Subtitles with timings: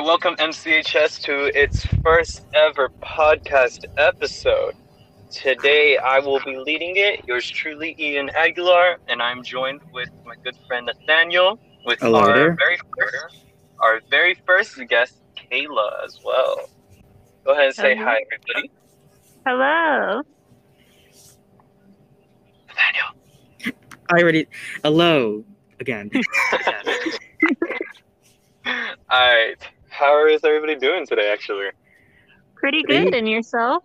[0.00, 4.74] right, welcome MCHS to its first ever podcast episode.
[5.30, 7.26] Today I will be leading it.
[7.26, 12.34] Yours truly, Ian Aguilar, and I'm joined with my good friend Nathaniel, with Hello our
[12.34, 12.56] there.
[12.56, 13.44] very first,
[13.80, 16.70] our very first guest, Kayla, as well.
[17.44, 18.10] Go ahead and say Hello.
[18.10, 18.70] hi, everybody.
[19.46, 20.22] Hello.
[22.68, 23.74] Nathaniel.
[24.10, 24.46] I already.
[24.82, 25.44] Hello
[25.78, 26.10] again.
[28.66, 29.56] All right,
[30.00, 31.30] how is everybody doing today?
[31.32, 31.68] Actually,
[32.56, 33.14] Pretty Today- good.
[33.14, 33.84] And yourself?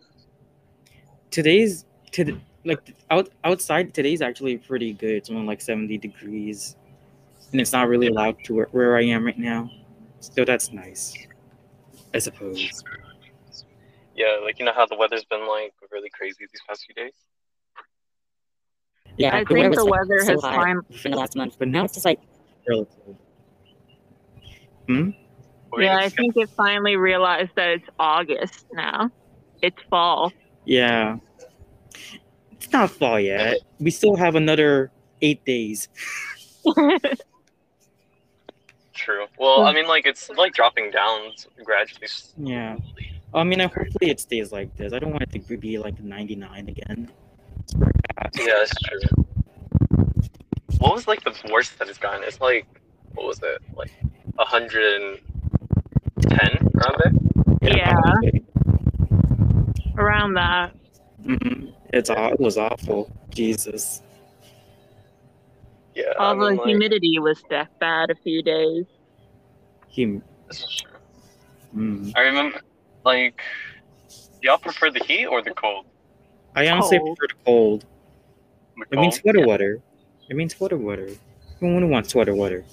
[1.32, 2.80] Today's to like
[3.12, 3.94] out outside.
[3.94, 5.12] Today's actually pretty good.
[5.12, 6.76] It's only like seventy degrees,
[7.52, 9.70] and it's not really loud to where, where I am right now.
[10.22, 11.14] So that's nice,
[12.14, 12.58] I suppose.
[14.16, 17.14] yeah, like you know how the weather's been like really crazy these past few days.
[19.18, 20.84] Yeah, I the think weather the weather so has hot climbed.
[21.02, 22.20] for the last month, but now it's just like
[22.68, 23.16] relative.
[24.88, 25.10] Hmm.
[25.76, 29.12] What were you Yeah, I think it finally realized that it's August now.
[29.62, 30.32] It's fall.
[30.64, 31.18] Yeah,
[32.52, 33.58] it's not fall yet.
[33.78, 34.90] We still have another
[35.22, 35.90] eight days.
[38.94, 39.26] True.
[39.38, 41.32] Well, I mean, like it's like dropping down
[41.66, 42.08] gradually.
[42.38, 42.78] Yeah.
[43.34, 44.94] I mean, hopefully it stays like this.
[44.94, 47.12] I don't want it to be like 99 again.
[48.34, 49.26] Yeah, that's true.
[50.78, 52.24] What was like the worst that it's gotten?
[52.24, 52.66] It's like
[53.14, 53.62] what was it?
[53.76, 53.92] Like
[54.38, 55.20] hundred and
[56.30, 57.14] ten around there.
[57.76, 58.14] Yeah.
[59.98, 60.74] Around that.
[61.24, 63.10] hmm It's it was awful.
[63.30, 64.02] Jesus.
[65.94, 66.14] Yeah.
[66.20, 68.86] All I mean, the like, humidity was that bad a few days.
[69.88, 70.20] He.
[70.48, 70.92] this is true.
[71.76, 72.12] Mm.
[72.16, 72.60] I remember,
[73.04, 73.42] like,
[74.42, 75.86] y'all prefer the heat or the cold?
[76.56, 77.18] I honestly Cold.
[77.18, 77.86] prefer the cold.
[78.78, 79.22] The It means cold?
[79.22, 79.82] sweater water.
[80.30, 81.10] It means sweater water.
[81.60, 82.66] Who wouldn't want sweater water?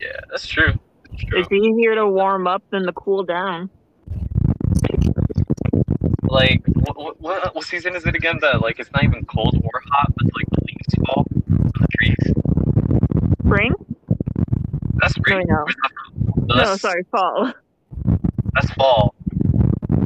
[0.00, 0.72] Yeah, that's true.
[1.18, 1.48] That's.
[1.50, 3.70] It's easier to warm up than to cool down.
[6.22, 8.38] Like, what, what, what season is it again?
[8.40, 11.86] That like it's not even cold or hot, but like the leaves fall from the
[11.98, 13.36] trees.
[13.46, 13.72] Spring?
[14.94, 15.46] That's No, spring.
[15.48, 15.64] no.
[16.46, 16.66] Where's?
[16.68, 17.52] No, sorry, fall.
[18.54, 19.14] That's fall.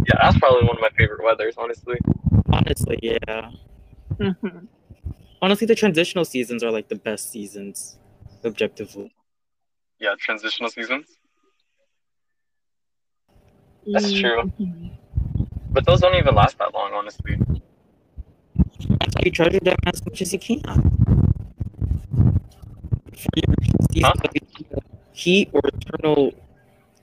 [0.06, 1.98] Yeah, that's probably one of my favorite weathers, honestly.
[2.52, 3.50] Honestly, yeah.
[4.18, 4.66] Mhm.
[5.40, 7.98] Honestly, the transitional seasons are like the best seasons,
[8.44, 9.12] objectively.
[10.00, 11.06] Yeah, transitional seasons.
[13.86, 14.52] That's true.
[15.70, 17.36] But those don't even last that long, honestly.
[19.00, 20.60] That's why you treasure them as much as you can.
[23.10, 24.80] Before you reach the season Huh?
[25.12, 26.32] heat or eternal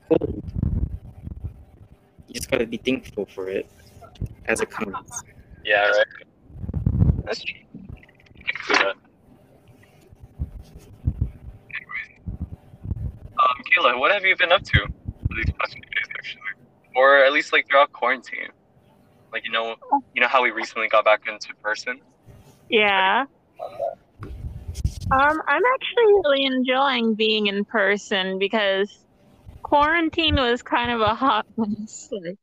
[0.08, 0.42] cold.
[2.28, 3.68] You just gotta be thankful for it
[4.46, 5.22] as it comes.
[5.64, 6.06] Yeah, right.
[7.24, 8.92] That's true.
[13.76, 13.82] Yeah.
[13.82, 14.86] Kayla, what have you been up to
[15.36, 16.42] these past few days, actually,
[16.94, 18.48] or at least like throughout quarantine?
[19.32, 19.76] Like you know,
[20.14, 22.00] you know how we recently got back into person.
[22.70, 23.24] Yeah.
[25.08, 29.04] Um, I'm actually really enjoying being in person because
[29.62, 32.08] quarantine was kind of a hot mess.
[32.10, 32.38] Like,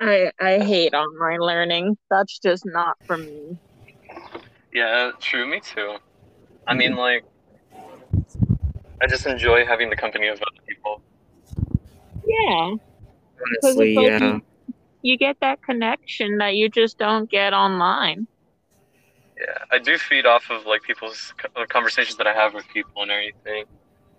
[0.00, 1.96] I I hate online learning.
[2.10, 3.56] That's just not for me.
[4.72, 5.46] Yeah, true.
[5.46, 5.96] Me too.
[6.66, 7.24] I mean, like,
[9.02, 11.02] I just enjoy having the company of other people.
[12.26, 12.72] Yeah,
[13.40, 14.38] Honestly, it's yeah.
[15.02, 18.26] you get that connection that you just don't get online.
[19.38, 23.02] Yeah, I do feed off of like people's uh, conversations that I have with people
[23.02, 23.64] and everything.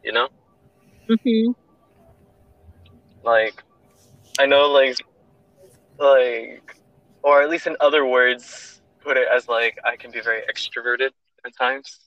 [0.04, 0.30] You know,
[1.08, 1.52] hmm
[3.24, 3.64] like,
[4.40, 4.98] I know, like,
[6.00, 6.76] like,
[7.24, 11.12] or at least in other words, put it as like I can be very extroverted
[11.46, 12.00] at times.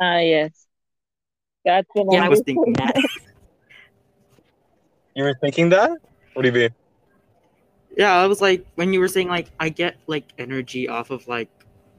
[0.00, 0.67] Ah, yes.
[1.68, 2.96] That's what Yeah, I was thinking that.
[5.14, 5.90] You were thinking that?
[6.34, 6.70] What do you mean?
[7.96, 11.26] Yeah, I was like, when you were saying like, I get like energy off of
[11.26, 11.50] like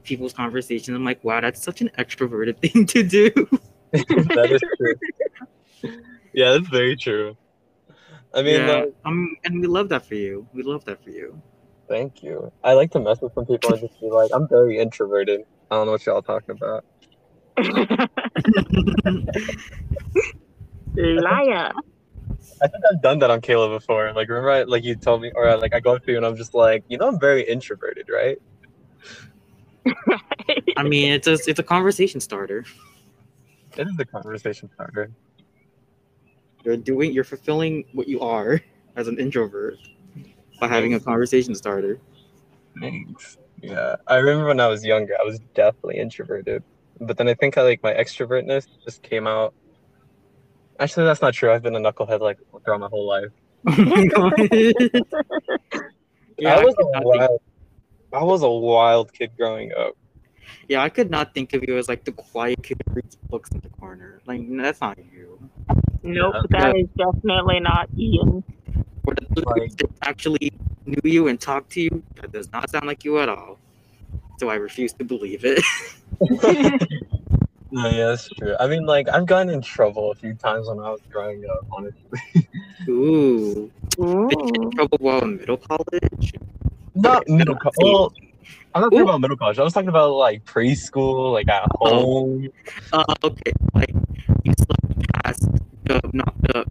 [0.02, 0.96] people's conversations.
[0.96, 3.30] I'm like, wow, that's such an extroverted thing to do.
[3.92, 5.92] that is true.
[6.32, 7.36] yeah, that's very true.
[8.34, 10.48] I mean, yeah, like, um, and we love that for you.
[10.52, 11.40] We love that for you.
[11.88, 12.50] thank you.
[12.64, 15.42] I like to mess with some people and just be like, I'm very introverted.
[15.70, 16.84] I don't know what y'all talking about.
[20.96, 21.72] Liar.
[22.62, 24.12] I think I've done that on Kayla before.
[24.12, 26.18] Like, remember, I, like you told me, or uh, like I go up to you
[26.18, 28.38] and I'm just like, you know, I'm very introverted, right?
[30.76, 32.64] I mean, it's a it's a conversation starter.
[33.76, 35.10] It is a conversation starter.
[36.64, 38.60] You're doing, you're fulfilling what you are
[38.96, 39.76] as an introvert
[40.60, 41.98] by having a conversation starter.
[42.78, 43.38] Thanks.
[43.62, 46.62] Yeah, I remember when I was younger, I was definitely introverted,
[47.00, 49.54] but then I think I like my extrovertness just came out
[50.78, 51.52] Actually, that's not true.
[51.52, 53.30] I've been a knucklehead like throughout my whole life.
[56.38, 57.40] Yeah, I I was could a wild,
[58.14, 59.94] I was a wild kid growing up.
[60.68, 63.50] yeah, I could not think of you as like the quiet kid who reads books
[63.50, 64.20] in the corner.
[64.26, 65.38] Like no, that's not you.
[66.02, 66.60] Nope, Yeah.
[66.60, 68.42] that is definitely not Ian.
[69.06, 70.50] Or the Like- actually
[70.86, 72.02] knew you and talked to you.
[72.16, 73.58] That does not sound like you at all.
[74.40, 75.62] So I refuse to believe it.
[77.72, 78.56] No, yeah, that's true.
[78.58, 81.64] I mean, like, I've gotten in trouble a few times when I was growing up,
[81.70, 82.48] honestly.
[82.88, 83.70] Ooh.
[84.00, 84.28] Ooh.
[84.28, 86.32] Did you get in trouble while in middle college?
[86.96, 87.76] Not middle college.
[87.80, 88.12] Well,
[88.74, 89.60] I'm not talking about middle college.
[89.60, 92.00] I was talking about, like, preschool, like, at Oh.
[92.00, 92.48] home.
[92.92, 93.94] Uh, okay, like
[94.42, 95.46] you slept past
[95.84, 96.64] the not the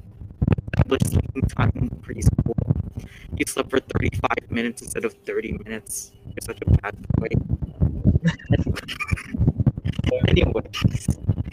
[0.74, 3.08] established sleeping time in preschool.
[3.38, 6.12] You slept for thirty-five minutes instead of thirty minutes.
[6.30, 7.28] You're such a bad boy.
[10.28, 10.52] anyway,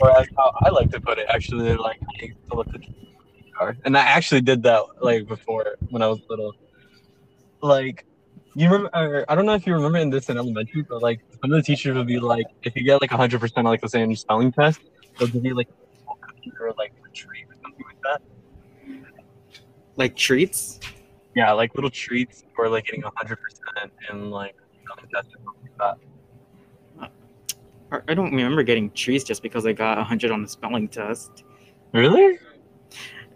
[0.01, 2.81] Or as how I like to put it, actually, like, I used to look at
[2.81, 2.89] the
[3.57, 3.77] car.
[3.85, 6.53] And I actually did that, like, before when I was little.
[7.63, 8.05] Like,
[8.55, 11.21] you remember, or, I don't know if you remember in this in elementary, but, like,
[11.41, 13.89] some of the teachers would be like, if you get, like, 100% on, like, the
[13.89, 14.81] same spelling test,
[15.19, 15.69] they'll give you, like,
[16.09, 18.23] a cookie or, like, a treat or something like that.
[19.97, 20.81] like treats.
[21.35, 23.37] Yeah, like, little treats for, like, getting 100%
[24.11, 24.55] and like,
[24.87, 25.99] spelling test or like that.
[27.93, 31.45] I- I don't remember getting trees just because I got hundred on the spelling test.
[31.93, 32.39] Really?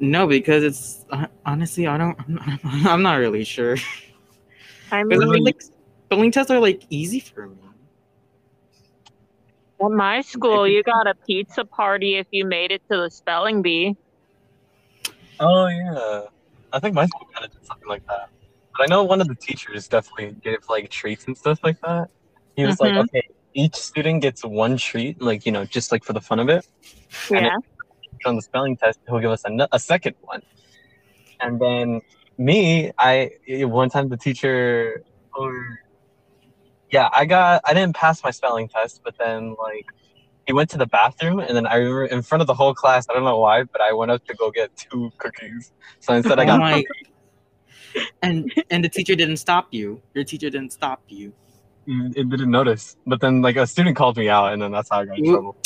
[0.00, 2.18] No, because it's uh, honestly I don't.
[2.20, 3.76] I'm, I'm not really sure.
[4.90, 5.62] I Because I mean, feel like
[6.06, 7.56] spelling tests are like easy for me.
[9.82, 13.62] at my school, you got a pizza party if you made it to the spelling
[13.62, 13.96] bee.
[15.38, 16.22] Oh yeah,
[16.72, 18.28] I think my school kind of did something like that.
[18.80, 22.08] But I know one of the teachers definitely gave like treats and stuff like that.
[22.56, 23.02] He was like, Mhm.
[23.04, 26.48] okay, each student gets one treat, like you know, just like for the fun of
[26.48, 26.66] it.
[27.30, 27.56] Yeah.
[28.24, 30.40] On the spelling test, he'll give us a, a second one.
[31.40, 32.00] And then
[32.38, 33.32] me, I
[33.66, 35.04] one time the teacher,
[35.34, 35.80] or
[36.90, 39.84] yeah, I got I didn't pass my spelling test, but then like
[40.46, 43.04] he went to the bathroom, and then I remember in front of the whole class.
[43.10, 45.70] I don't know why, but I went up to go get two cookies.
[45.98, 46.84] So instead, I Oh got my-
[48.22, 50.00] and and the teacher didn't stop you.
[50.14, 51.32] Your teacher didn't stop you.
[51.88, 52.96] Mm, it didn't notice.
[53.06, 55.24] But then like a student called me out, and then that's how I got in
[55.26, 55.56] trouble.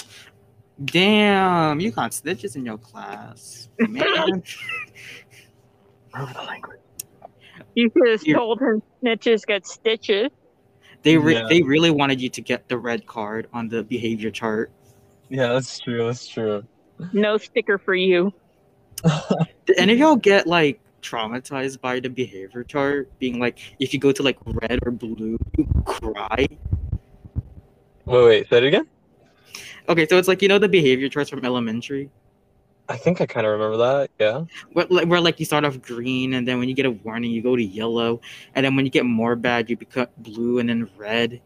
[0.85, 4.05] Damn, you got snitches in your class, man.
[6.15, 6.81] Remember the language.
[7.75, 10.31] You could have You- told him snitches get stitches.
[11.03, 11.47] They re- Yeah.
[11.49, 14.71] they really wanted you to get the red card on the behavior chart.
[15.29, 16.07] Yeah, that's true.
[16.07, 16.65] That's true.
[17.13, 18.33] No sticker for you.
[19.67, 23.13] Did any of y'all get like traumatized by the behavior chart?
[23.21, 26.49] Being like, if you go to like red or blue, you cry.
[28.07, 28.89] Wait, wait, say it again.
[29.89, 32.09] Okay, so it's like you know the behavior charts from elementary,
[32.89, 34.11] I think I kind of remember that.
[34.19, 34.45] Yeah.
[34.73, 37.31] where, like- where like you start off green, and then when you get a warning,
[37.31, 38.21] you go to yellow,
[38.55, 41.41] and then when you get more bad, you become blue, and then red,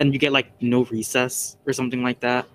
[0.00, 2.46] and you get like no recess or something like that.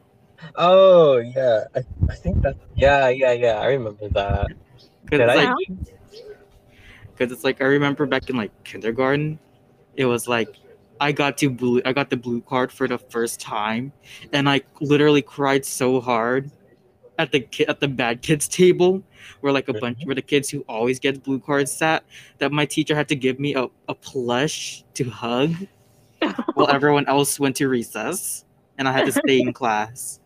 [0.55, 2.57] Oh yeah, I, I think that.
[2.75, 3.59] Yeah, yeah, yeah.
[3.59, 4.47] I remember that.
[5.17, 5.45] Because it's, I?
[5.45, 9.39] like, 'cause it's like I remember back in like kindergarten,
[9.95, 10.49] it was like
[10.99, 13.91] I got to blue I got the blue card for the first time,
[14.31, 16.49] and I literally cried so hard
[17.19, 19.03] at the ki- at the bad kids table,
[19.41, 22.03] where like a bunch where the kids who always get blue cards sat,
[22.39, 25.53] that my teacher had to give me a, a plush to hug,
[26.55, 28.45] while everyone else went to recess,
[28.79, 30.19] and I had to stay in class.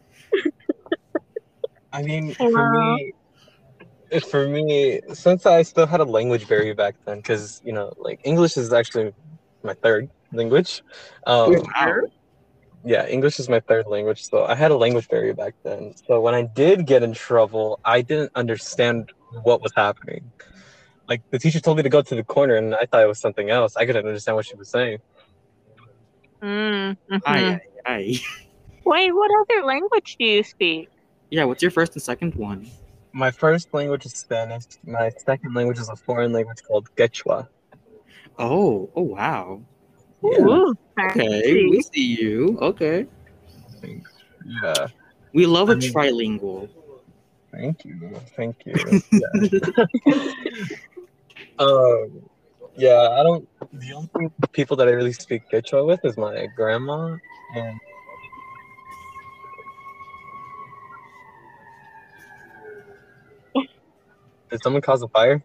[1.91, 3.15] I mean, for me, it-
[4.29, 8.19] for me, since I still had a language barrier back then, because you know, like
[8.23, 9.11] English is actually
[9.63, 10.81] my third language.
[11.25, 12.01] Um, Wow.
[12.83, 15.93] yeah, English is my third language, so I had a language barrier back then.
[16.07, 19.09] So when I did get in trouble, I didn't understand
[19.43, 20.31] what was happening.
[21.07, 23.19] Like the teacher told me to go to the corner, and I thought it was
[23.19, 23.75] something else.
[23.75, 24.99] I couldn't understand what she was saying.
[26.41, 27.21] Mm, mhm.
[27.25, 28.19] Aye, aye, aye.
[28.85, 30.89] Wait, what other language do you speak?
[31.29, 32.67] Yeah, what's your first and second one?
[33.17, 34.65] My first language is Spanish.
[34.85, 37.47] My second language is a foreign language called Quechua.
[38.37, 39.59] Oh, oh wow.
[40.21, 40.41] Yeah.
[40.41, 42.59] Ooh, Okay, we see you.
[42.61, 43.07] Okay.
[44.45, 44.87] Yeah.
[45.33, 46.69] We love I a mean- trilingual.
[47.51, 47.95] Thank you.
[48.35, 48.75] Thank you.
[49.11, 50.23] Yeah.
[51.65, 52.21] um,
[52.75, 53.47] yeah, I don't.
[53.73, 57.17] The only people that I really speak Quechua with is my grandma
[57.55, 57.79] and.
[64.49, 65.43] Did someone cause a fire?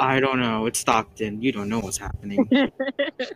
[0.00, 0.66] I don't know.
[0.66, 1.40] It's Stockton.
[1.42, 2.46] You don't know what's happening.
[2.50, 3.34] It's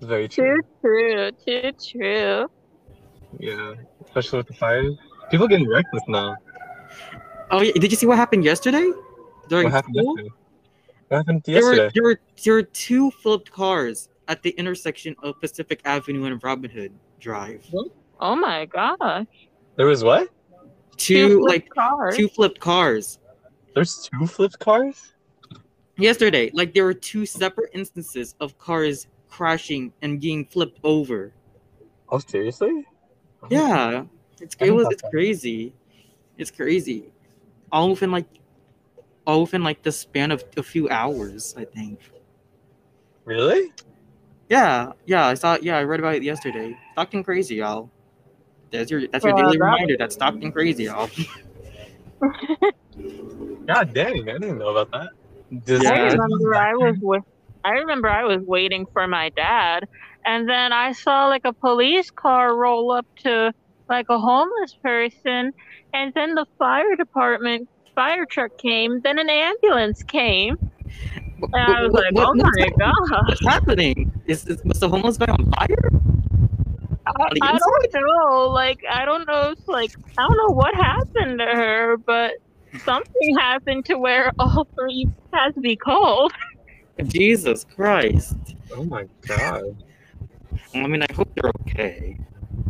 [0.02, 0.60] very true.
[0.62, 2.50] too true, too true.
[3.38, 4.96] Yeah, especially with the fires.
[5.30, 6.36] People getting reckless now.
[7.50, 7.72] Oh, yeah.
[7.72, 8.90] Did you see what happened yesterday?
[9.48, 10.16] During What happened school?
[10.18, 10.34] yesterday?
[11.08, 11.90] What happened There were, yesterday?
[11.94, 16.70] there were there were two flipped cars at the intersection of Pacific Avenue and Robin
[16.70, 17.64] Hood Drive.
[18.20, 19.26] Oh my gosh.
[19.76, 20.28] There was what?
[20.96, 22.16] Two flipped like cars.
[22.16, 23.18] two flipped cars
[23.74, 25.14] There's two flipped cars?
[25.96, 26.50] yesterday.
[26.54, 31.32] Like there were two separate instances of cars crashing and being flipped over.
[32.08, 32.86] Oh, seriously?
[33.50, 34.04] Yeah,
[34.40, 35.10] it's it was it's that.
[35.10, 35.72] crazy.
[36.38, 37.12] It's crazy.
[37.70, 38.26] All within like
[39.26, 42.00] all within like the span of a few hours, I think.
[43.24, 43.70] Really?
[44.48, 45.58] Yeah, yeah, I saw.
[45.60, 46.76] Yeah, I read about it yesterday.
[46.92, 47.90] Stockton crazy, y'all.
[48.72, 49.96] That's your that's your Yeah, daily that- reminder.
[49.98, 51.08] That's Stockton crazy, y'all.
[53.70, 55.10] God dang, I didn't know about that.
[55.64, 57.22] Does- I does- remember I was with
[57.62, 59.86] I remember I was waiting for my dad
[60.24, 63.52] and then I saw like a police car roll up to
[63.88, 65.52] like a homeless person
[65.92, 70.56] and then the fire department fire truck came, then an ambulance came.
[71.52, 72.94] And I was like, Oh my god.
[73.28, 74.10] What's happening?
[74.26, 75.90] Is, is was the homeless guy on fire?
[77.06, 78.48] I, I don't know.
[78.48, 82.32] Like I don't know if like I don't know what happened to her, but
[82.84, 86.32] something happened to where all three has to be called.
[87.04, 88.36] Jesus Christ!
[88.72, 89.76] Oh my god.
[90.74, 92.16] I mean, I hope they're okay,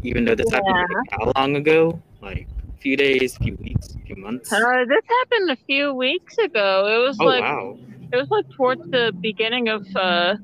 [0.02, 2.00] even though this happened like, how long ago?
[2.22, 4.52] Like a few days, a few weeks, a few months.
[4.52, 6.86] Uh, this happened a few weeks ago.
[6.86, 7.78] It was oh like wow!
[8.12, 10.36] it was like towards the beginning of uh,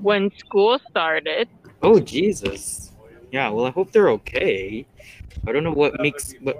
[0.00, 1.48] when school started.
[1.82, 2.92] Oh Jesus!
[3.30, 3.50] Yeah.
[3.50, 4.86] Well, I hope they're okay.
[5.46, 6.56] I don't know what makes what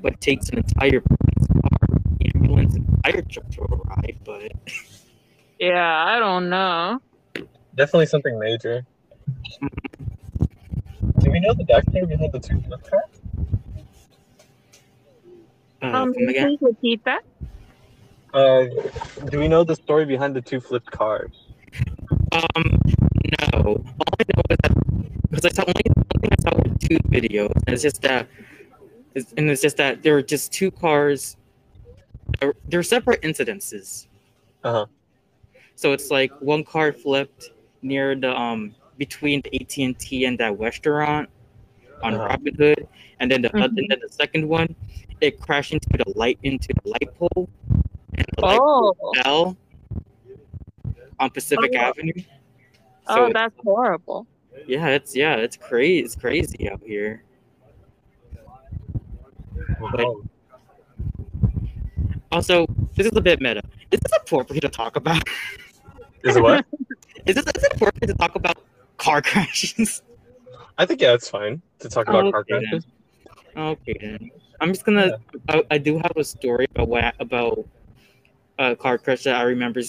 [0.00, 1.23] what takes an entire police car,
[2.58, 4.52] ambulance, and fire truck to arrive, but
[5.58, 7.00] Yeah, I don't know.
[7.74, 8.84] Definitely something major.
[11.20, 13.04] Do we know the backstory behind the two flip cars?
[15.82, 16.46] uh, Um, come again.
[16.48, 17.22] please repeat that.
[18.32, 18.64] Uh,
[19.30, 21.30] do we know the story behind the two flipped cars?
[22.32, 22.80] Um,
[23.52, 23.60] no.
[23.62, 26.98] All I know is that because I saw only one thing I saw were two
[27.10, 28.26] videos, and it's just that,
[29.14, 31.36] it's, and it's just that there were just two cars.
[32.40, 34.06] They're, they're separate incidences.
[34.62, 34.86] Uh-huh.
[35.76, 37.50] So it's like one car flipped
[37.82, 41.28] near the um between the AT and T and that restaurant
[42.02, 42.26] on Uh-huh.
[42.26, 42.86] Robin Hood,
[43.20, 43.78] and then the oth- Mhm.
[43.78, 44.74] and then the second one,
[45.20, 47.48] it crashed into the light into the light pole,
[48.14, 49.56] and the light pole Oh, fell
[51.18, 51.78] on Pacific Oh.
[51.78, 52.12] Avenue.
[53.06, 54.26] So oh, that's horrible.
[54.66, 56.04] yeah, it's yeah, it's crazy.
[56.04, 57.22] It's crazy out here.
[59.80, 60.22] Wow.
[62.34, 63.62] Also, this is a bit meta.
[63.92, 65.22] Is this appropriate to talk about?
[66.24, 66.66] Is it what?
[67.26, 68.58] Is this is it appropriate to talk about
[68.98, 70.02] car crashes?
[70.76, 72.62] I think yeah, it's fine to talk about car Okay, then.
[72.64, 72.86] crashes.
[73.56, 74.30] okay, then.
[74.60, 75.18] I'm just gonna.
[75.48, 77.66] I, I do have a story about what about
[78.58, 79.80] a car crash that I remember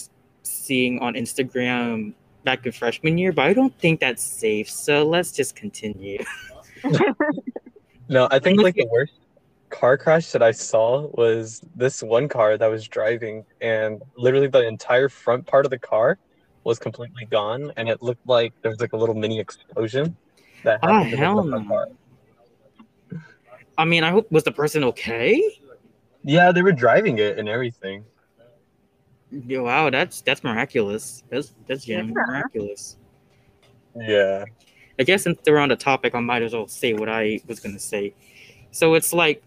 [0.44, 4.70] seeing on Instagram back in freshman year, but I don't think that's safe.
[4.70, 6.24] So let's just continue.
[8.08, 9.14] No, I think like the worst
[9.70, 14.68] car crash that I saw was this one car that was driving, and literally the
[14.68, 16.18] entire front part of the car
[16.64, 20.16] was completely gone, and it looked like there was like a little mini explosion.
[20.64, 21.76] That Ah, happened in the hell front of the no.
[21.76, 21.88] car.
[23.78, 25.42] I mean, I hope was the person okay?
[26.24, 28.06] Yeah, they were driving it and everything.
[29.30, 31.24] Yeah, wow, that's that's miraculous.
[31.30, 31.98] That's that's Yeah.
[31.98, 32.98] genuinely miraculous.
[33.96, 34.46] Yeah.
[34.98, 37.60] I guess since they're on the topic, I might as well say what I was
[37.60, 38.16] gonna say.
[38.72, 39.44] So it's like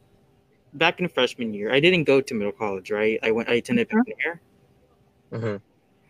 [0.74, 3.18] back in freshman year, I didn't go to middle college, right?
[3.22, 4.02] I went I attended Mhm.
[4.04, 4.38] McNair.
[5.40, 5.56] hmm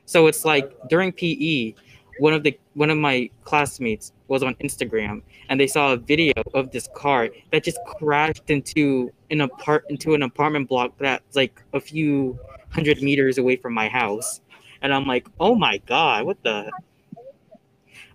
[0.06, 1.74] So it's like during PE,
[2.20, 6.34] one of the one of my classmates was on Instagram and they saw a video
[6.54, 11.62] of this car that just crashed into an apart into an apartment block that's like
[11.74, 12.38] a few
[12.70, 14.40] hundred meters away from my house.
[14.82, 16.70] And I'm like, oh my god, what the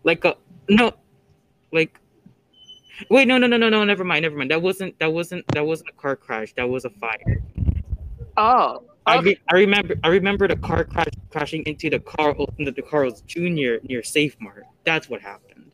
[0.04, 0.36] like a
[0.70, 0.94] no
[1.72, 2.00] like
[3.10, 5.66] wait no no no no no never mind never mind that wasn't that wasn't that
[5.66, 7.42] wasn't a car crash that was a fire
[8.36, 12.72] Oh, I, re- I remember I remember the car crash crashing into the car into
[12.72, 13.76] the Carl's Jr.
[13.84, 14.64] near Save Mart.
[14.86, 15.72] That's what happened.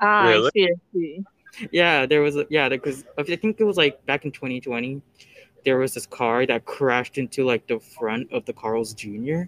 [0.00, 0.46] Ah, Really?
[0.46, 0.64] I see.
[0.64, 1.24] I see.
[1.72, 5.02] Yeah, there was a, yeah because I think it was like back in 2020,
[5.64, 9.42] there was this car that crashed into like the front of the Carl's Jr.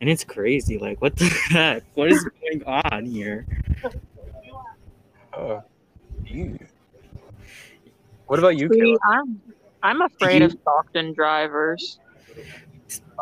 [0.00, 0.78] And it's crazy.
[0.78, 1.82] Like what the heck?
[1.94, 3.46] What is going on here?
[5.34, 5.62] Oh.
[6.26, 6.58] Ew.
[8.26, 8.96] What about you, See, Kayla?
[9.04, 9.40] I'm
[9.82, 11.98] I'm afraid you- of Stockton drivers.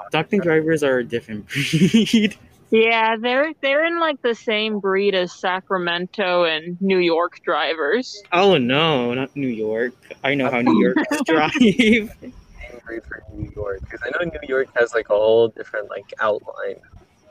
[0.08, 2.36] Stockton drivers are a different breed.
[2.70, 8.22] Yeah, they're they're in like the same breed as Sacramento and New York drivers.
[8.32, 9.92] oh no, not New York.
[10.22, 11.50] I know how New Yorkers drive.
[11.56, 16.12] angry for New York because I know New York has like a whole different like
[16.20, 16.76] outline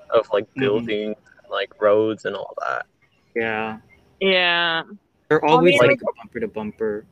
[0.10, 0.60] of like Mhm.
[0.60, 1.16] buildings,
[1.50, 2.86] like roads and all that.
[3.34, 3.78] Yeah.
[4.20, 4.84] Yeah.
[5.30, 7.06] They're always mean, like a bumper to bumper.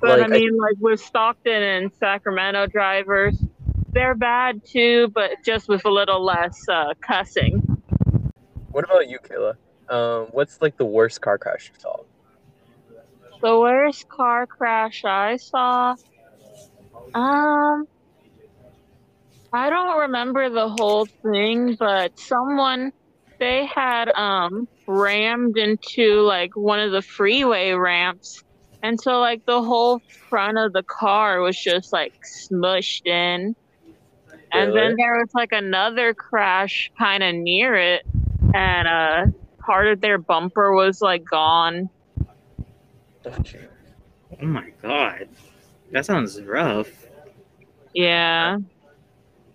[0.00, 3.42] But Like, I I- mean, like with Stockton and Sacramento drivers,
[3.92, 7.60] they're bad too, but just with a little less uh, cussing.
[8.72, 9.56] What about you, Kayla?
[9.88, 11.96] Um, what's like the worst car crash you saw?
[13.42, 15.96] The worst car crash I saw,
[17.14, 17.88] um,
[19.52, 22.92] I don't remember the whole thing, but someone
[23.38, 28.42] they had um rammed into like one of the freeway ramps,
[28.82, 33.54] and so like the whole front of the car was just like smushed in.
[34.52, 38.04] And then there was like another crash kind of near it,
[38.52, 39.26] and uh,
[39.60, 41.88] part of their bumper was like gone.
[43.24, 43.36] Oh.
[44.42, 45.28] Oh my god.
[45.92, 46.88] That sounds rough.
[47.94, 48.58] Yeah.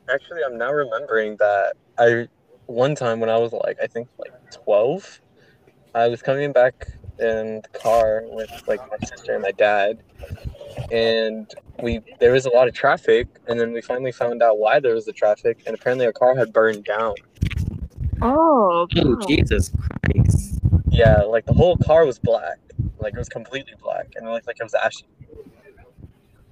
[0.10, 2.28] Actually, I'm now remembering that I
[2.68, 5.22] one time when I was like I think like 12,
[5.96, 6.88] I was coming back
[7.20, 10.04] in the car with like my sister and my dad,
[10.92, 11.50] and
[11.82, 14.94] we there was a lot of traffic, and then we finally found out why there
[14.94, 17.16] was the traffic, and apparently our car had burned down.
[18.22, 20.60] Oh, Oh Jesus Christ.
[20.90, 22.60] Yeah, like the whole car was black,
[23.00, 25.06] like it was completely black, and it looked like it was ashy.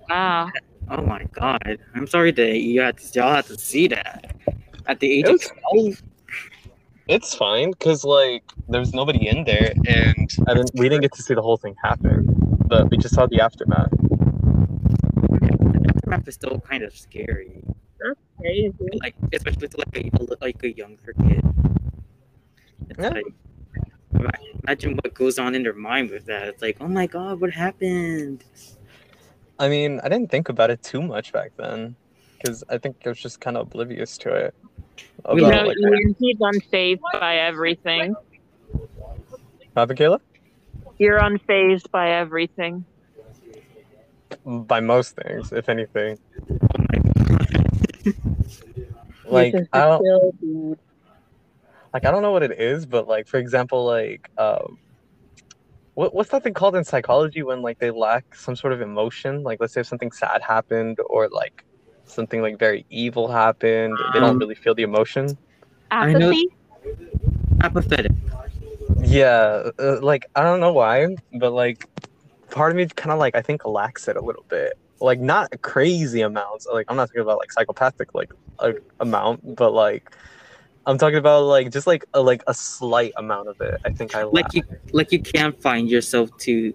[0.09, 0.51] wow.
[0.89, 1.79] Oh my god.
[1.95, 4.35] I'm sorry that you had to, y'all had to see that.
[4.87, 6.03] At the age It of 12.
[7.07, 10.71] It's fine, cause like there was nobody in there, and I didn't.
[10.75, 12.25] We didn't get to see the whole thing happen,
[12.67, 13.91] but we just saw the aftermath.
[13.91, 17.61] The aftermath is still kind of scary.
[18.39, 18.73] Crazy.
[19.01, 20.09] Like especially to like a
[20.41, 21.43] like a younger kid.
[22.89, 23.09] It's Yeah.
[23.09, 23.25] like
[24.63, 26.47] imagine what goes on in their mind with that.
[26.47, 28.43] It's like, oh my god, what happened?
[29.59, 31.95] I mean, I didn't think about it too much back then,
[32.43, 34.55] because I think I was just kind of oblivious to it.
[35.33, 38.15] We You know, like, Ian, he's unfazed by everything.
[39.75, 40.19] Kayla?
[40.97, 42.85] You're unfazed by everything.
[44.45, 46.19] By most things, if anything.
[49.25, 50.77] Like I don't
[51.93, 54.77] like I don't know what it is, but like for example, like um
[55.93, 59.41] what what's that thing called in psychology when like they lack some sort of emotion?
[59.41, 61.63] Like let's say if something sad happened or like
[62.05, 65.37] something like very evil happened, they don't Um, really feel the emotion.
[65.91, 66.47] I know- Apathy?
[67.61, 68.11] Apathetic.
[68.99, 71.87] Yeah, uh, like I don't know why, but like
[72.51, 74.73] part of me kind of like I think lacks it a little bit.
[74.99, 76.67] Like not crazy amounts.
[76.71, 80.11] Like I'm not talking about like psychopathic like a, amount, but like
[80.85, 83.79] I'm talking about like just like a like a slight amount of it.
[83.85, 84.33] I think I lack.
[84.33, 86.73] Like you like you can't find yourself to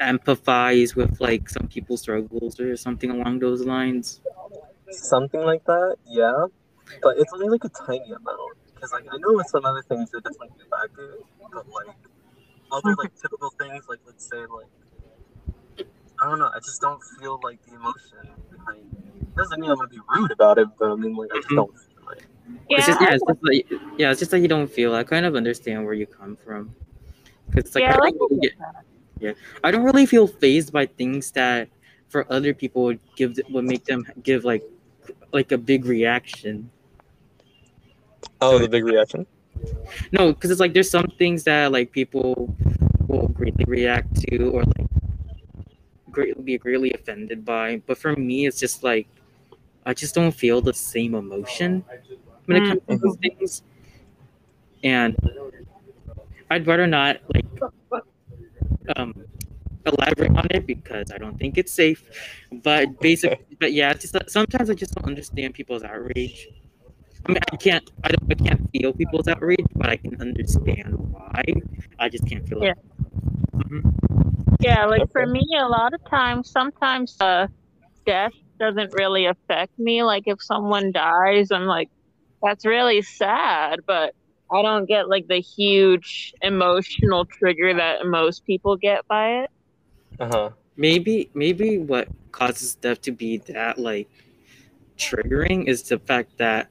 [0.00, 4.20] empathize with like some people's struggles or something along those lines.
[4.90, 5.96] something like that.
[6.06, 6.46] Yeah,
[7.02, 10.10] but it's only like a tiny amount because like I know with some other things
[10.14, 11.20] it doesn't get back to it,
[11.52, 11.96] but like
[12.72, 14.66] other like typical things like let's say like
[16.22, 16.50] I don't know.
[16.54, 18.18] I just don't feel like the emotion
[18.50, 18.80] behind.
[18.92, 19.36] It.
[19.36, 21.56] Doesn't mean I'm gonna be rude about it, but I mean like I just Mhm.
[21.56, 22.22] don't feel it.
[22.70, 23.66] It's just Yeah, yeah, it's just like
[23.98, 24.94] yeah, it's just like you don't feel.
[24.94, 26.74] I kind of understand where you come from.
[27.52, 28.52] Cause it's like, Yeah, I, I don't like really get,
[29.20, 31.68] yeah, I don't really feel phased by things that
[32.08, 34.64] for other people would give would make them give like
[35.32, 36.70] like a big reaction.
[38.40, 39.26] Oh, the big reaction.
[40.12, 42.54] No, because it's like there's some things that like people
[43.06, 44.86] will greatly react to or like
[46.10, 47.82] greatly be greatly offended by.
[47.86, 49.06] But for me, it's just like
[49.86, 51.84] I just don't feel the same emotion
[52.46, 53.06] when it comes to mm-hmm.
[53.06, 53.62] those things,
[54.82, 55.16] and
[56.50, 57.46] I'd rather not like
[58.96, 59.14] um
[59.86, 62.02] elaborate on it because I don't think it's safe.
[62.52, 66.48] But basically, but yeah, it's just sometimes I just don't understand people's outrage.
[67.26, 70.94] I mean, I can't, I don't, I can't feel people's outrage, but I can understand
[70.98, 71.44] why.
[71.98, 72.78] I just can't feel it.
[73.54, 73.94] Mhm.
[74.60, 77.46] Yeah, like for me, a lot of times, sometimes uh,
[78.06, 80.02] death doesn't really affect me.
[80.02, 81.88] Like if someone dies, I'm like,
[82.42, 84.14] that's really sad, but
[84.52, 89.50] I don't get like the huge emotional trigger that most people get by it.
[90.18, 90.50] Uh huh.
[90.76, 94.08] Maybe, maybe what causes death to be that like
[94.96, 96.68] triggering is the fact that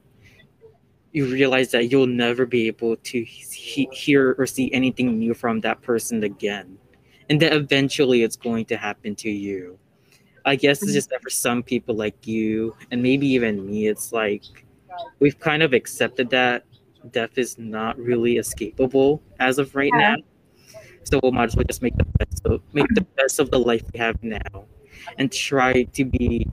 [1.12, 5.60] you realize that you'll never be able to he- hear or see anything new from
[5.62, 6.78] that person again,
[7.30, 9.80] and that eventually it's going to happen to you.
[10.46, 14.14] I guess it's just that for some people like you and maybe even me, it's
[14.14, 14.44] like
[15.20, 16.64] we've kind of accepted that
[17.12, 20.16] death is not really escapable as of right Yeah.
[20.16, 20.24] now.
[21.04, 23.60] So we might as well just make the best of make the best of the
[23.60, 24.66] life we have now.
[25.18, 26.46] and try to be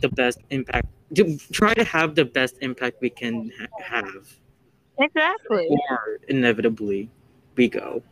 [0.00, 4.30] the best impact to try to have the best impact we can ha- have
[4.98, 5.66] Exactly.
[5.68, 7.10] or inevitably
[7.56, 8.02] we go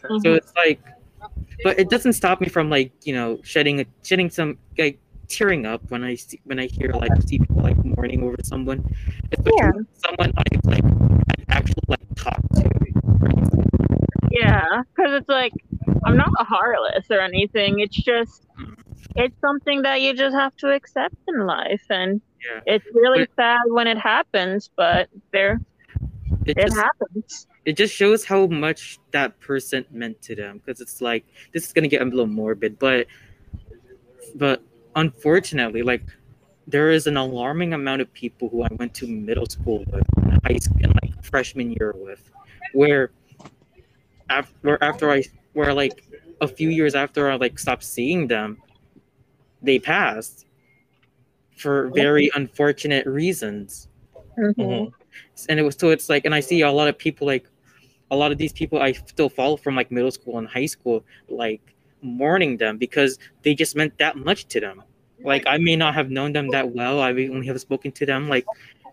[0.00, 0.36] so Mhm.
[0.36, 0.80] it's like
[1.64, 4.98] but it doesn't stop me from like you know shedding shedding some like
[5.36, 8.80] tearing up when i see when i hear like see people like mourning over someone
[9.32, 9.72] especially Yeah.
[10.04, 10.84] someone i like
[11.48, 12.62] I actually like talk to
[14.30, 15.52] Yeah, because it's like
[16.04, 17.80] I'm not a heartless or anything.
[17.80, 18.72] It's just mm-hmm.
[19.16, 23.60] it's something that you just have to accept in life, and yeah it's really sad
[23.68, 25.60] when it happens, but there
[26.46, 27.46] it it just happens.
[27.64, 31.72] it just shows how much that person meant to them because it's like this is
[31.72, 33.06] gonna get a little morbid but
[34.34, 34.62] but
[34.96, 36.02] unfortunately like
[36.66, 40.40] there is an alarming amount of people who i went to middle school with and
[40.46, 42.30] high school and like freshman year with
[42.72, 43.10] where
[44.30, 45.22] after after i
[45.54, 46.04] where like
[46.40, 48.58] a few years after i like stopped seeing them
[49.62, 50.46] they passed
[51.56, 53.88] for very unfortunate reasons
[54.38, 54.54] Mhm.
[54.56, 54.92] Mhm.
[55.48, 57.46] and it was so it's like and i see a lot of people like
[58.10, 61.04] a lot of these people i still follow from like middle school and high school
[61.28, 61.71] like
[62.02, 64.82] mourning them because they just meant that much to them.
[65.24, 67.00] Like i may not have known them that well.
[67.00, 68.46] I only have spoken to them like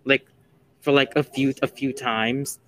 [0.05, 0.27] like
[0.81, 2.59] for like a few a few times.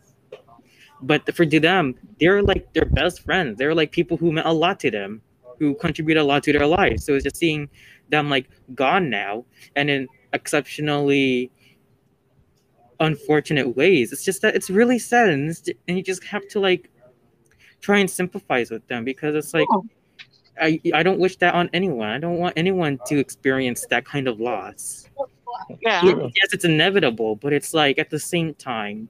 [1.01, 3.58] But for to them they're like their best friends.
[3.58, 5.21] They're like people who meant a lot to them
[5.60, 7.06] who contribute a lot to their lives.
[7.06, 7.69] So it's just seeing
[8.10, 11.51] them like gone now and in exceptionally
[12.99, 14.13] unfortunate ways.
[14.13, 16.89] It's just that it's really sad, and, it's, and you just have to like
[17.82, 19.67] try and sympathize with them because it's like
[20.62, 22.10] I I don't wish that on anyone.
[22.10, 25.10] I don't want anyone to experience that kind of loss.
[25.82, 26.04] Yeah.
[26.04, 29.10] Ye- Yes, it's inevitable, but it's like at the same time,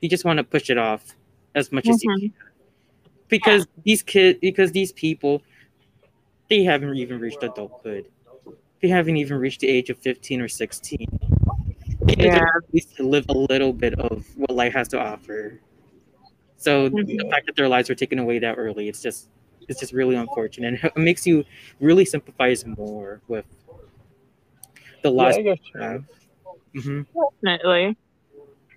[0.00, 1.16] you just want to push it off
[1.54, 2.20] as much as you Mhm.
[2.20, 2.32] can
[3.28, 5.42] because these kids, because these people,
[6.48, 8.06] they haven't even reached adulthood.
[8.80, 11.06] They haven't even reached the age of fifteen or sixteen.
[12.02, 12.80] They deserve Yeah.
[12.96, 15.60] to live a little bit of what life has to offer.
[16.56, 17.30] So the Mhm.
[17.30, 19.28] fact that their lives were taken away that early, it's just
[19.70, 20.80] it's just really unfortunate.
[20.84, 21.44] It makes you
[21.80, 23.44] really sympathize more with
[25.02, 26.04] the Yeah, loss I guess you have.
[26.74, 27.02] hmm
[27.42, 27.96] Definitely.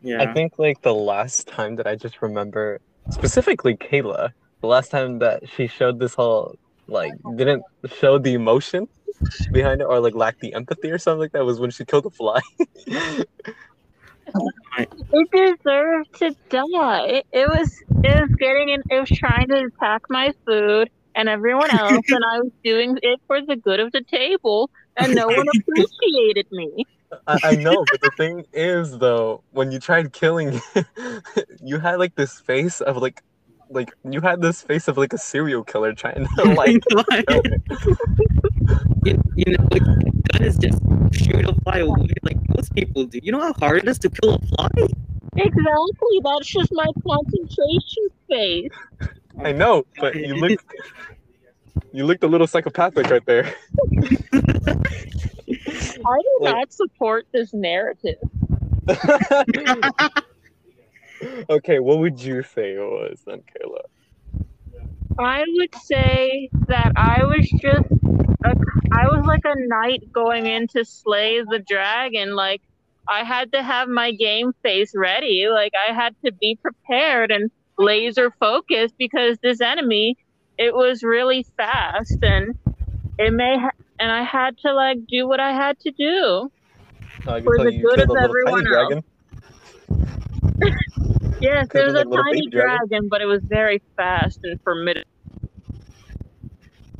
[0.01, 0.21] Yeah.
[0.21, 2.79] I think like the last time that I just remember,
[3.09, 6.55] specifically Kayla, the last time that she showed this whole
[6.87, 7.63] like didn't
[7.97, 8.87] show the emotion
[9.51, 12.03] behind it or like lack the empathy or something like that was when she killed
[12.03, 12.41] the fly.
[14.77, 17.05] It deserved to die.
[17.05, 21.29] It, it was it was getting in it was trying to attack my food and
[21.29, 25.27] everyone else and I was doing it for the good of the table and no
[25.27, 26.85] one appreciated me.
[27.27, 30.59] I, I know, but the thing is though, when you tried killing
[31.63, 33.21] you had like this face of like
[33.69, 36.83] like you had this face of like a serial killer trying to like
[39.05, 40.79] you, you know, like, gun is just
[41.13, 43.19] shoot a fly away like most people do.
[43.21, 44.69] You know how hard it is to kill a fly?
[45.35, 46.21] Exactly.
[46.23, 48.71] That's just my concentration phase.
[49.43, 50.59] I know, but you look
[51.91, 53.53] you looked a little psychopathic right there.
[54.33, 58.17] I do Like- not support this narrative.
[61.49, 63.81] okay, what would you say it was then, Kayla?
[65.19, 67.85] I would say that I was just
[68.43, 68.55] a,
[68.91, 72.35] I was like a knight going in to slay the dragon.
[72.35, 72.61] Like
[73.07, 75.47] I had to have my game face ready.
[75.51, 80.17] Like I had to be prepared and laser focused because this enemy,
[80.57, 82.55] it was really fast and
[83.17, 86.51] it may ha- and I had to like do what I had to do.
[87.27, 89.03] Uh, For the good of everyone else.
[91.43, 91.59] dragon.
[91.61, 92.77] Yes, Could've it was a a tiny dragon.
[92.89, 95.07] dragon, but it was very fast and formidable.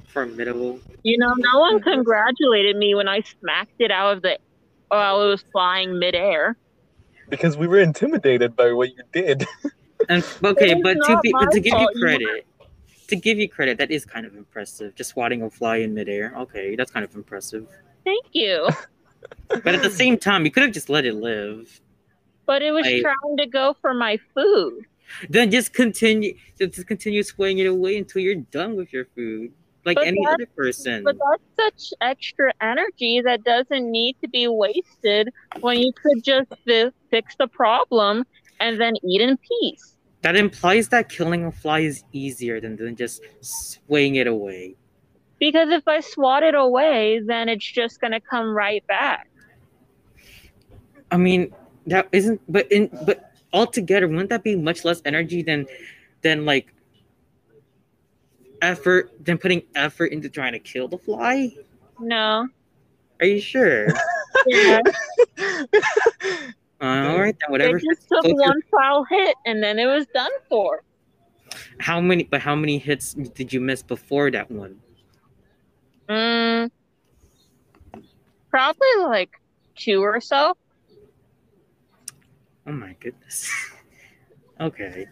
[0.08, 0.79] Formidable.
[1.03, 4.38] You know, no one congratulated me when I smacked it out of the
[4.89, 6.56] while it was flying midair.
[7.29, 9.45] Because we were intimidated by what you did.
[10.10, 12.45] And okay, but to not be but to give you fault, you- credit,
[13.08, 14.93] to give you credit, that is kind of impressive.
[14.95, 16.34] Just swatting a fly in midair.
[16.39, 17.67] Okay, that's kind of impressive.
[18.03, 18.67] Thank you.
[19.47, 21.79] But at the same time, you could have just let it live.
[22.45, 24.86] But it was I- trying to go for my food.
[25.29, 29.51] Then just continue, just continue swaying it away until you're done with your food,
[29.86, 31.03] like But any other person.
[31.03, 31.17] But
[31.58, 35.29] that's such extra energy that doesn't need to be wasted
[35.60, 38.25] when you could just fi- fix the problem
[38.60, 39.97] and then eat in peace.
[40.21, 44.75] That implies that killing a fly is easier than, than just swaying it away.
[45.38, 49.27] Because if I swat it away, then it's just gonna come right back.
[51.12, 51.53] I mean,
[51.88, 52.41] that isn't.
[52.48, 55.65] But in but altogether, wouldn't that be much less energy than
[56.22, 56.74] than like
[58.62, 61.56] effort than putting effort into trying to kill the fly?
[62.00, 62.48] No.
[63.19, 63.88] Are you sure?
[64.48, 64.80] Yeah.
[65.38, 65.62] Uh,
[66.82, 67.80] all right, then It whatever.
[67.80, 70.84] just took closer- one foul hit and then it was done for.
[71.80, 72.24] How many?
[72.24, 74.82] But how many hits did you miss before that one?
[76.10, 76.72] Mm,
[78.50, 79.30] probably like
[79.76, 80.58] two or so.
[82.65, 83.52] Oh my goodness.
[84.60, 85.08] okay.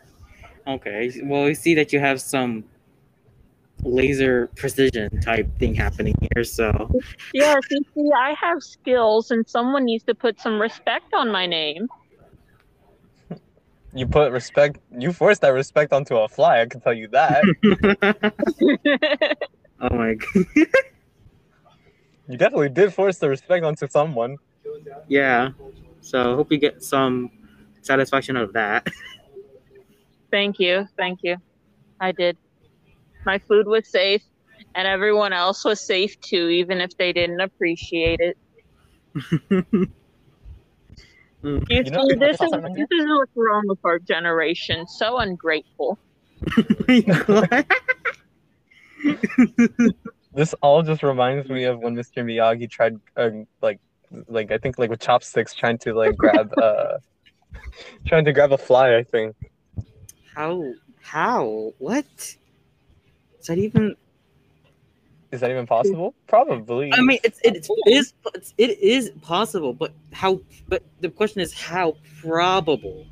[0.67, 1.11] Okay.
[1.23, 2.63] Well, we see that you have some
[3.83, 6.43] laser precision type thing happening here.
[6.43, 6.95] So
[7.33, 11.45] Yes, you see, I have skills and someone needs to put some respect on my
[11.45, 11.87] name.
[13.93, 14.79] You put respect.
[14.97, 16.61] You forced that respect onto a fly.
[16.61, 17.43] I can tell you that.
[19.81, 20.45] oh my god.
[22.27, 24.37] you definitely did force the respect onto someone.
[25.09, 25.49] Yeah.
[25.99, 27.31] So I hope you get some
[27.81, 28.87] satisfaction of that.
[30.31, 31.37] thank you, thank you.
[31.99, 32.37] I did.
[33.25, 34.23] My food was safe
[34.75, 38.37] and everyone else was safe too, even if they didn't appreciate it.
[41.43, 44.85] You, You know- see, this is, also remember- this is what's wrong with our generation.
[44.87, 45.97] So ungrateful.
[50.33, 52.23] This all just reminds me of when Mr.
[52.23, 53.79] Miyagi tried, uh, like,
[54.27, 56.99] like I think like with chopsticks, trying to like grab, uh,
[58.05, 58.97] trying to grab a fly.
[58.97, 59.35] I think.
[60.33, 60.73] how?
[61.01, 61.73] How?
[61.79, 62.05] What?
[63.39, 63.95] Is that even?
[65.31, 66.13] Is that even possible?
[66.27, 66.91] Probably.
[66.93, 70.41] I mean, it's it is it's, it is possible, but how?
[70.67, 73.07] But the question is how probable.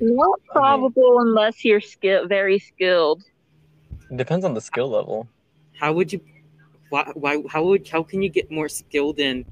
[0.00, 3.22] Not probable unless you're skill very skilled.
[4.10, 5.28] it depends on the skill level.
[5.78, 6.20] How would you?
[6.90, 7.10] Why?
[7.14, 7.42] Why?
[7.48, 7.88] How would?
[7.88, 9.44] How can you get more skilled in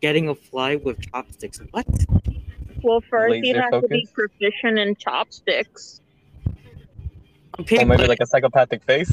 [0.00, 1.60] getting a fly with chopsticks?
[1.70, 1.86] What?
[2.82, 6.00] Well, first you'd Laser have to be proficient in chopsticks.
[7.60, 9.12] Okay, Or maybe like a psychopathic face.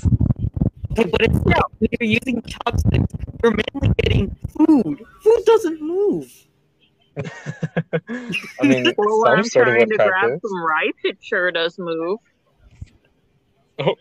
[0.91, 5.03] okay, but it's like when you're using chopsticks, you're mainly getting food.
[5.21, 6.31] Food doesn't move.
[7.17, 11.77] I mean, Well, some I'm sort of trying to grab some rice, it sure does
[11.79, 12.19] move.
[13.79, 13.95] Oh.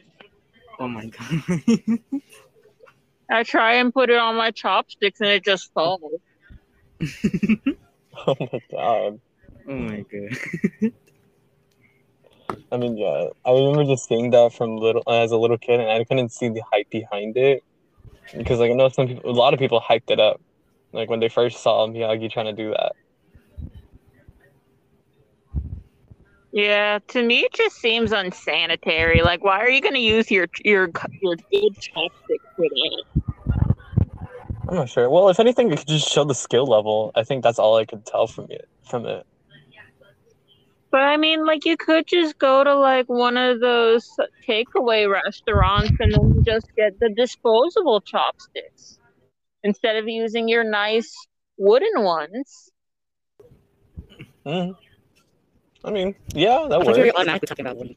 [0.78, 1.98] oh my god.
[3.30, 6.00] I try and put it on my chopsticks and it just falls.
[8.26, 9.20] Oh my god.
[9.68, 10.80] Oh my mm.
[10.82, 10.92] god.
[12.72, 13.28] I mean, yeah.
[13.44, 16.48] I remember just seeing that from little as a little kid, and I couldn't see
[16.48, 17.62] the hype behind it
[18.36, 20.40] because, like, I know some people, a lot of people hyped it up,
[20.92, 22.92] like when they first saw Miyagi trying to do that.
[26.52, 29.20] Yeah, to me it just seems unsanitary.
[29.20, 33.04] Like, why are you going to use your your your good chopstick for that?
[34.68, 35.10] I'm not sure.
[35.10, 37.12] Well, if anything, it could just show the skill level.
[37.14, 38.66] I think that's all I could tell from it.
[38.88, 39.26] From it.
[40.90, 44.08] But I mean, like, you could just go to like one of those
[44.48, 48.98] takeaway restaurants and then just get the disposable chopsticks
[49.62, 51.12] instead of using your nice
[51.58, 52.70] wooden ones.
[54.44, 54.70] hmm
[55.84, 57.96] I mean, yeah, that I thought you were automatically talking about wood.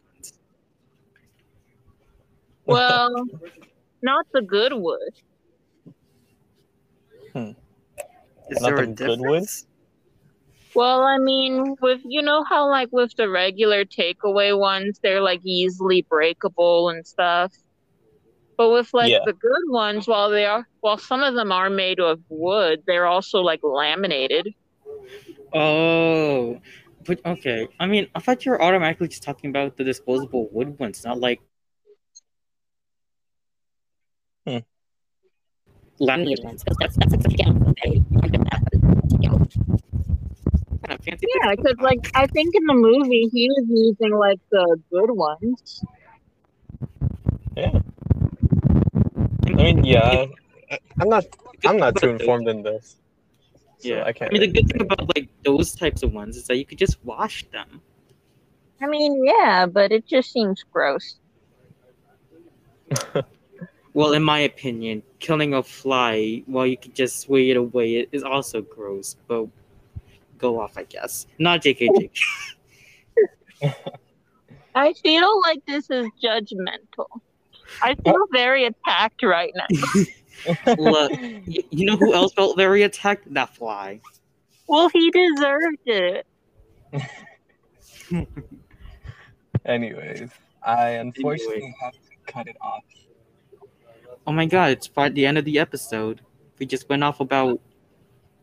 [2.65, 3.09] Well,
[4.01, 5.11] not the good wood.
[7.33, 7.51] Hmm.
[8.49, 9.47] Is Not there a the good wood?
[10.69, 10.75] Difference?
[10.75, 15.41] Well, I mean, with you know how like with the regular takeaway ones, they're like
[15.43, 17.53] easily breakable and stuff.
[18.57, 19.19] But with like Yeah.
[19.25, 23.05] the good ones, while they are, while some of them are made of wood, they're
[23.05, 24.53] also like laminated.
[25.53, 26.59] Oh,
[27.05, 27.67] but okay.
[27.79, 31.19] I mean, I thought you were automatically just talking about the disposable wood ones, not
[31.19, 31.39] like
[34.45, 34.59] Hmm.
[35.99, 36.63] laminated ones.
[36.63, 38.39] 'cause That's that's like again, okay, like that.
[38.41, 38.48] Yeah.
[41.31, 41.69] Kind of fancy.
[41.69, 45.81] Yeah, because like I think in the movie he was using like the good ones.
[47.55, 47.79] Yeah.
[49.45, 50.25] I mean, yeah.
[50.71, 51.25] I- I'm not.
[51.65, 52.97] I'm not too informed in this.
[53.79, 54.31] So Yeah, I can't.
[54.31, 56.77] I mean, the good thing about like those types of ones is that you could
[56.77, 57.81] just wash them.
[58.81, 61.17] I mean, yeah, but it just seems gross.
[63.93, 68.23] Well, in my opinion, killing a fly while you could just sway it away is
[68.23, 69.15] also gross.
[69.27, 69.47] But
[70.39, 71.27] go off, I guess.
[71.37, 72.09] Not JKJ.
[74.75, 77.07] I feel like this is judgmental.
[77.81, 79.67] I feel very attacked right now.
[80.77, 81.11] Look,
[81.45, 83.31] you know who else felt very attacked?
[83.33, 83.99] That fly.
[84.67, 86.25] Well, he deserved it.
[89.65, 90.29] Anyways,
[90.63, 92.83] I unfortunately have to cut it off.
[94.25, 96.21] Oh my god, it's by the end of the episode.
[96.59, 97.59] We just went off about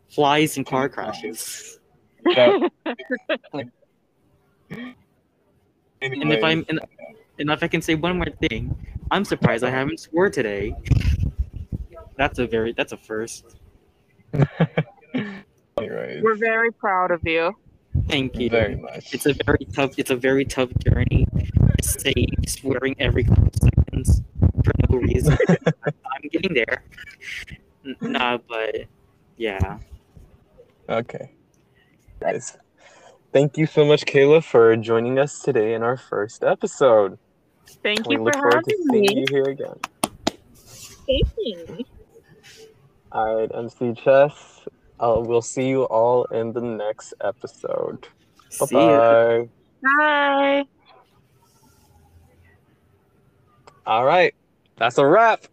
[0.09, 1.79] flies and car crashes.
[2.35, 2.69] So,
[6.03, 6.81] And if I'm and,
[7.39, 8.77] and if I can say one more thing,
[9.11, 10.75] I'm surprised I haven't swore today.
[12.17, 13.57] That's a very that's a first.
[15.79, 17.57] Anyways, We're very proud of you.
[18.09, 18.51] Thank you.
[18.51, 19.13] very much.
[19.15, 21.27] It's a very tough it's a very tough journey.
[21.83, 24.23] Say swearing every couple seconds
[24.65, 25.37] for no reason.
[25.49, 26.83] I'm getting there.
[27.85, 28.85] N- Nah, but
[29.37, 29.79] yeah.
[30.89, 31.31] Okay.
[32.21, 32.57] Guys,
[33.33, 37.19] thank you so much, Kayla, for joining us today in our first episode.
[37.83, 39.21] Thank we you look for forward to having seeing me.
[39.21, 39.79] you here again.
[41.07, 41.85] Thank you.
[43.13, 44.67] All right, MC Chess.
[44.99, 48.09] Uh, we'll see you all in the next episode.
[48.59, 48.99] Bye See ya.
[48.99, 49.49] bye.
[49.99, 50.65] Bye.
[53.87, 54.35] All right,
[54.77, 55.47] that's a wrap.